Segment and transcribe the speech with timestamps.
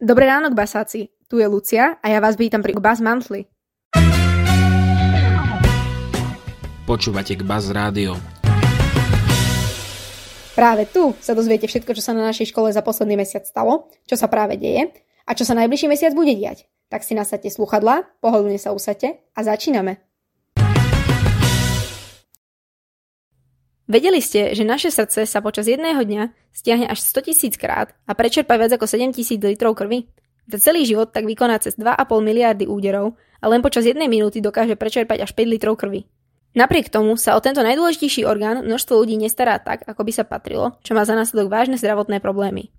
[0.00, 1.12] Dobré ráno, basáci.
[1.28, 3.44] Tu je Lucia a ja vás vítam pri Bass Monthly.
[6.88, 8.16] Počúvate k Bass Rádio.
[10.56, 14.16] Práve tu sa dozviete všetko, čo sa na našej škole za posledný mesiac stalo, čo
[14.16, 14.88] sa práve deje
[15.28, 16.64] a čo sa najbližší mesiac bude diať.
[16.88, 20.00] Tak si nasadte sluchadla, pohodlne sa usadte a začíname.
[23.90, 28.14] Vedeli ste, že naše srdce sa počas jedného dňa stiahne až 100 tisíc krát a
[28.14, 30.06] prečerpa viac ako 7 tisíc litrov krvi?
[30.46, 34.78] Za celý život tak vykoná cez 2,5 miliardy úderov a len počas jednej minúty dokáže
[34.78, 36.06] prečerpať až 5 litrov krvi.
[36.54, 40.78] Napriek tomu sa o tento najdôležitejší orgán množstvo ľudí nestará tak, ako by sa patrilo,
[40.86, 42.70] čo má za následok vážne zdravotné problémy.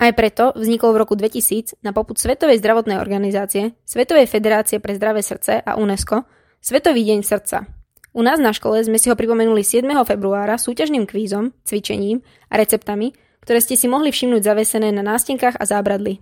[0.00, 5.20] Aj preto vznikol v roku 2000 na poput Svetovej zdravotnej organizácie, Svetovej federácie pre zdravé
[5.20, 6.24] srdce a UNESCO
[6.64, 7.68] Svetový deň srdca,
[8.16, 9.84] u nás na škole sme si ho pripomenuli 7.
[10.08, 13.12] februára súťažným kvízom, cvičením a receptami,
[13.44, 16.16] ktoré ste si mohli všimnúť zavesené na nástenkách a zábradli.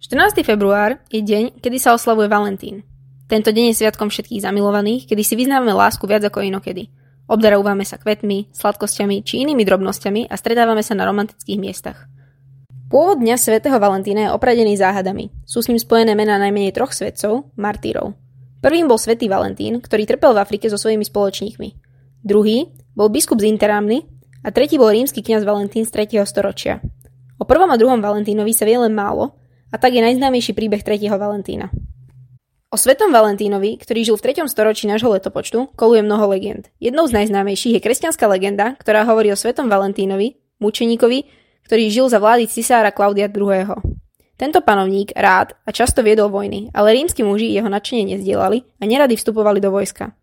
[0.00, 0.40] 14.
[0.42, 2.82] február je deň, kedy sa oslavuje Valentín.
[3.28, 6.88] Tento deň je sviatkom všetkých zamilovaných, kedy si vyznávame lásku viac ako inokedy.
[7.30, 12.08] Obdarujúvame sa kvetmi, sladkosťami či inými drobnosťami a stretávame sa na romantických miestach.
[12.90, 15.30] Pôvod dňa svätého Valentína je opradený záhadami.
[15.46, 18.18] Sú s ním spojené mená najmenej troch svetcov, martírov.
[18.60, 21.68] Prvým bol svätý Valentín, ktorý trpel v Afrike so svojimi spoločníkmi.
[22.20, 24.04] Druhý bol biskup z Interamny
[24.44, 26.20] a tretí bol rímsky kňaz Valentín z 3.
[26.28, 26.84] storočia.
[27.40, 29.32] O prvom a druhom Valentínovi sa vie len málo
[29.72, 31.08] a tak je najznámejší príbeh 3.
[31.08, 31.72] Valentína.
[32.68, 34.46] O svetom Valentínovi, ktorý žil v 3.
[34.46, 36.68] storočí nášho letopočtu, koluje mnoho legend.
[36.78, 41.24] Jednou z najznámejších je kresťanská legenda, ktorá hovorí o svetom Valentínovi, mučeníkovi,
[41.64, 43.72] ktorý žil za vlády cisára Klaudia II.
[44.40, 49.20] Tento panovník rád a často viedol vojny, ale rímsky muži jeho nadšenie nezdielali a nerady
[49.20, 50.16] vstupovali do vojska.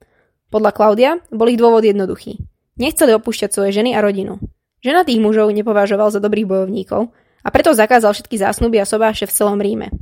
[0.50, 2.42] Podľa Klaudia bol ich dôvod jednoduchý.
[2.82, 4.42] Nechceli opúšťať svoje ženy a rodinu.
[4.82, 7.14] Žena tých mužov nepovažoval za dobrých bojovníkov
[7.45, 9.94] a preto zakázal všetky zásnuby a sobáše v celom Ríme.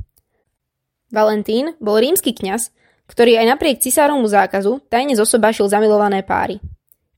[1.12, 2.72] Valentín bol rímsky kňaz,
[3.12, 6.56] ktorý aj napriek cisárovmu zákazu tajne zosobášil zamilované páry.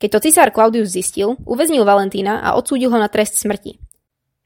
[0.02, 3.78] Keď to cisár Claudius zistil, uväznil Valentína a odsúdil ho na trest smrti.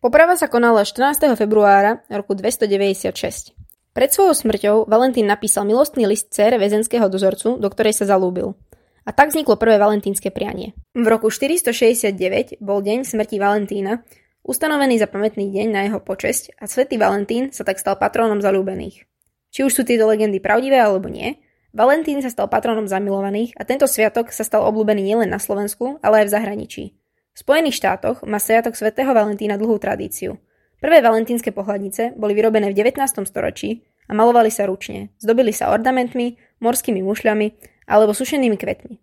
[0.02, 1.38] Poprava sa konala 14.
[1.38, 3.54] februára roku 296.
[3.94, 8.58] Pred svojou smrťou Valentín napísal milostný list cére väzenského dozorcu, do ktorej sa zalúbil.
[9.06, 10.74] A tak vzniklo prvé valentínske prianie.
[10.98, 14.02] V roku 469 bol deň smrti Valentína,
[14.42, 19.06] ustanovený za pamätný deň na jeho počesť a svätý Valentín sa tak stal patrónom zalúbených.
[19.54, 21.38] Či už sú tieto legendy pravdivé alebo nie,
[21.70, 26.26] Valentín sa stal patrónom zamilovaných a tento sviatok sa stal obľúbený nielen na Slovensku, ale
[26.26, 26.84] aj v zahraničí.
[27.32, 30.36] V Spojených štátoch má sviatok svätého Valentína dlhú tradíciu.
[30.84, 33.00] Prvé valentínske pohľadnice boli vyrobené v 19.
[33.24, 35.08] storočí a malovali sa ručne.
[35.16, 37.46] Zdobili sa ornamentmi, morskými mušľami
[37.88, 38.94] alebo sušenými kvetmi.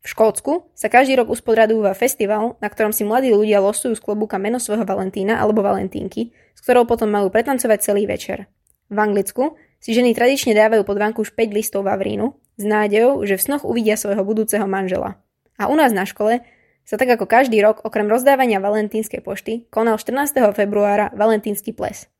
[0.00, 4.36] V Škótsku sa každý rok uspodradúva festival, na ktorom si mladí ľudia losujú z klobúka
[4.36, 8.44] meno svojho Valentína alebo Valentínky, s ktorou potom majú pretancovať celý večer.
[8.92, 13.44] V Anglicku si ženy tradične dávajú pod už 5 listov vavrínu s nádejou, že v
[13.48, 15.16] snoch uvidia svojho budúceho manžela.
[15.56, 16.44] A u nás na škole
[16.90, 20.34] sa tak ako každý rok okrem rozdávania valentínskej pošty konal 14.
[20.50, 22.10] februára valentínsky ples.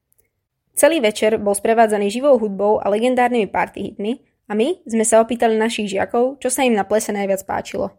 [0.78, 5.58] Celý večer bol sprevádzaný živou hudbou a legendárnymi party hitmi a my sme sa opýtali
[5.58, 7.98] našich žiakov, čo sa im na plese najviac páčilo.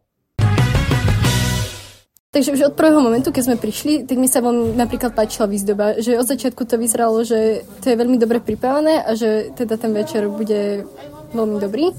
[2.32, 6.00] Takže už od prvého momentu, keď sme prišli, tak mi sa vám napríklad páčila výzdoba,
[6.00, 9.92] že od začiatku to vyzeralo, že to je veľmi dobre pripravené a že teda ten
[9.92, 10.88] večer bude
[11.36, 11.92] veľmi dobrý.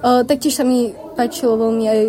[0.00, 2.00] Uh, taktiež sa mi páčilo veľmi aj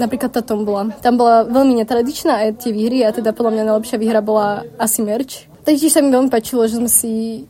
[0.00, 0.88] napríklad tá tombola.
[1.04, 5.04] Tam bola veľmi netradičná aj tie výhry a teda podľa mňa najlepšia výhra bola asi
[5.04, 5.44] merch.
[5.60, 7.44] Taktiež sa mi veľmi páčilo, že sme si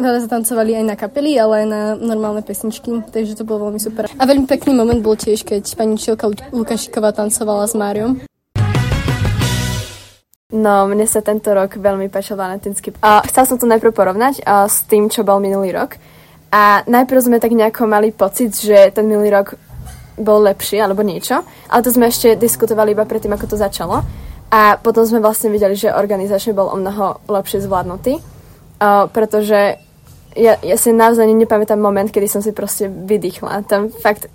[0.00, 4.08] veľa zatancovali aj na kapely, ale aj na normálne pesničky, takže to bolo veľmi super.
[4.16, 8.24] A veľmi pekný moment bol tiež, keď pani Čilka Lukašiková tancovala s Máriom.
[10.54, 12.94] No, mne sa tento rok veľmi páčil valentínsky.
[13.02, 15.98] A chcela som to najprv porovnať a, s tým, čo bol minulý rok.
[16.54, 19.58] A najprv sme tak nejako mali pocit, že ten minulý rok
[20.14, 24.06] bol lepší alebo niečo, ale to sme ešte diskutovali iba predtým, ako to začalo.
[24.54, 29.82] A potom sme vlastne videli, že organizačne bol o mnoho lepšie zvládnutý, uh, pretože
[30.38, 33.66] ja, ja si naozaj nepamätám moment, kedy som si proste vydýchla.
[33.66, 34.30] Tam fakt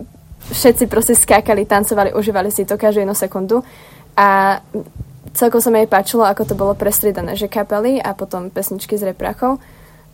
[0.52, 3.64] všetci proste skákali, tancovali, užívali si to každú jednu sekundu
[4.20, 4.60] a
[5.32, 9.16] celkom sa mi aj páčilo, ako to bolo prestriedané, že kapely a potom pesničky z
[9.16, 9.64] reprachov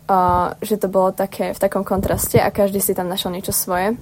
[0.06, 3.98] uh, že to bolo také v takom kontraste a každý si tam našiel niečo svoje.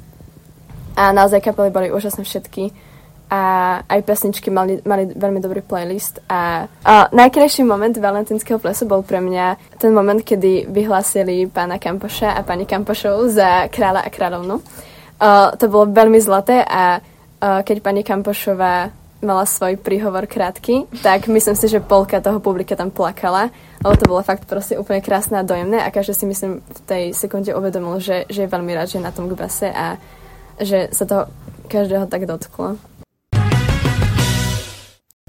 [0.95, 2.71] A naozaj kapely boli úžasné všetky
[3.33, 3.43] a
[3.89, 9.19] aj pesničky mali, mali veľmi dobrý playlist a, a najkrajší moment valentínskeho plesu bol pre
[9.19, 14.57] mňa ten moment, kedy vyhlásili pána Kampoša a pani Kampošov za kráľa a kráľovnu.
[15.19, 18.93] Uh, to bolo veľmi zlaté a uh, keď pani Kampošová
[19.25, 23.51] mala svoj príhovor krátky, tak myslím si, že polka toho publika tam plakala,
[23.81, 27.05] lebo to bolo fakt proste úplne krásne a dojemné a každý si myslím v tej
[27.17, 29.97] sekunde uvedomil, že, že je veľmi rád, že je na tom Gbase a
[30.61, 31.17] že sa to
[31.67, 32.79] každého tak dotklo.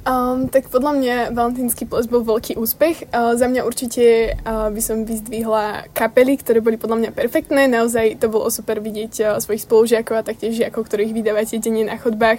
[0.05, 3.09] Um, tak podľa mňa Valentínsky ples bol veľký úspech.
[3.09, 7.65] Uh, za mňa určite uh, by som vyzdvihla kapely, ktoré boli podľa mňa perfektné.
[7.65, 11.97] Naozaj to bolo super vidieť uh, svojich spolužiakov a taktiež žiakov, ktorých vydávate denne na
[11.97, 12.37] chodbách.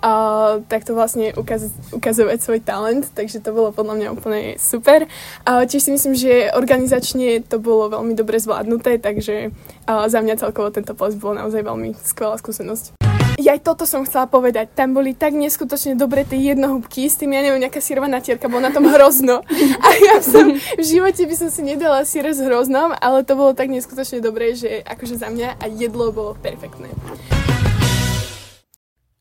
[0.00, 5.04] Uh, tak to vlastne ukaz- ukazovať svoj talent, takže to bolo podľa mňa úplne super.
[5.44, 10.40] Uh, tiež si myslím, že organizačne to bolo veľmi dobre zvládnuté, takže uh, za mňa
[10.40, 13.01] celkovo tento ples bol naozaj veľmi skvelá skúsenosť.
[13.40, 14.76] Ja aj toto som chcela povedať.
[14.76, 18.68] Tam boli tak neskutočne dobré tie jednohúbky s tým, ja neviem, nejaká sírová natierka, bolo
[18.68, 19.40] na tom hrozno.
[19.80, 23.56] A ja som, v živote by som si nedala sír s hroznom, ale to bolo
[23.56, 26.92] tak neskutočne dobré, že akože za mňa a jedlo bolo perfektné.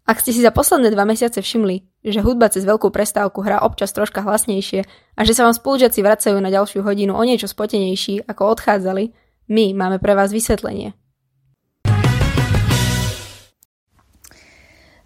[0.04, 3.96] Ak ste si za posledné dva mesiace všimli, že hudba cez veľkú prestávku hrá občas
[3.96, 4.84] troška hlasnejšie
[5.16, 9.16] a že sa vám spolužiaci vracajú na ďalšiu hodinu o niečo spotenejší, ako odchádzali,
[9.48, 11.00] my máme pre vás vysvetlenie.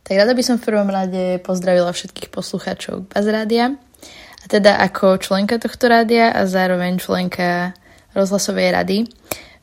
[0.05, 3.73] Tak rada by som v prvom rade pozdravila všetkých poslucháčov Baz Rádia.
[3.73, 7.73] A teda ako členka tohto rádia a zároveň členka
[8.13, 8.97] rozhlasovej rady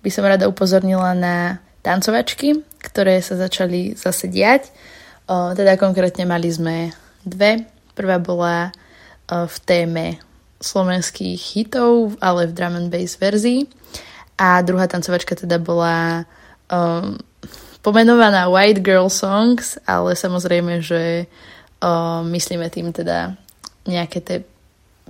[0.02, 4.74] by som rada upozornila na tancovačky, ktoré sa začali zase diať.
[5.30, 6.90] O, teda konkrétne mali sme
[7.22, 7.62] dve.
[7.94, 8.74] Prvá bola
[9.30, 10.18] o, v téme
[10.58, 13.70] slovenských hitov, ale v drum and bass verzii.
[14.42, 16.26] A druhá tancovačka teda bola
[16.66, 17.14] um,
[17.82, 21.26] pomenovaná White Girl Songs, ale samozrejme, že
[21.82, 23.34] uh, myslíme tým teda
[23.84, 24.38] nejaké tie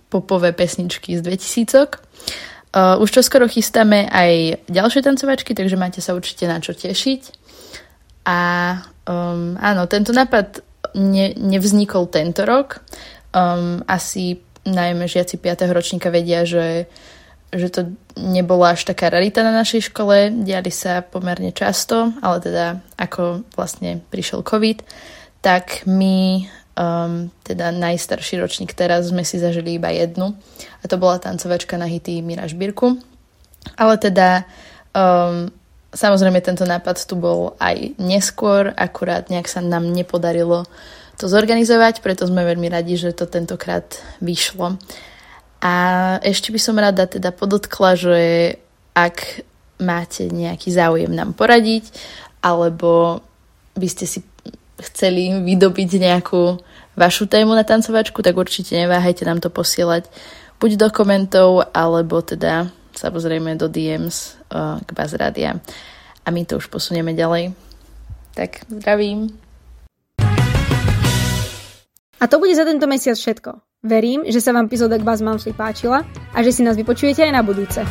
[0.08, 1.88] popové pesničky z 2000
[2.72, 7.22] uh, Už čo skoro chystáme aj ďalšie tancovačky, takže máte sa určite na čo tešiť.
[8.28, 8.38] A
[9.08, 10.64] um, áno, tento nápad
[10.96, 12.80] ne, nevznikol tento rok.
[13.32, 15.68] Um, asi najmä žiaci 5.
[15.74, 16.86] ročníka vedia, že
[17.52, 17.80] že to
[18.16, 24.00] nebola až taká rarita na našej škole, diali sa pomerne často, ale teda ako vlastne
[24.08, 24.80] prišiel COVID,
[25.44, 26.48] tak my,
[26.80, 30.32] um, teda najstarší ročník teraz, sme si zažili iba jednu
[30.80, 32.96] a to bola tancovačka na hity Mira Žbírku.
[33.76, 34.48] Ale teda
[34.96, 35.52] um,
[35.92, 40.64] samozrejme tento nápad tu bol aj neskôr, akurát nejak sa nám nepodarilo
[41.20, 44.80] to zorganizovať, preto sme veľmi radi, že to tentokrát vyšlo.
[45.62, 45.74] A
[46.26, 48.22] ešte by som rada teda podotkla, že
[48.98, 49.46] ak
[49.78, 51.86] máte nejaký záujem nám poradiť,
[52.42, 53.22] alebo
[53.78, 54.26] by ste si
[54.82, 56.58] chceli vydobiť nejakú
[56.98, 60.10] vašu tému na tancovačku, tak určite neváhajte nám to posielať
[60.58, 62.66] buď do komentov, alebo teda
[62.98, 65.62] samozrejme do DMs uh, k Bazradia.
[66.22, 67.54] A my to už posunieme ďalej.
[68.34, 69.30] Tak zdravím.
[72.22, 73.71] A to bude za tento mesiac všetko.
[73.82, 77.42] Verím, že sa vám epizóda k Monthly páčila a že si nás vypočujete aj na
[77.42, 77.82] budúce.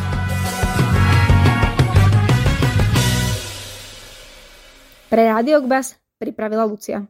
[5.11, 7.03] Pre Rádio Gbas pripravila Lucia.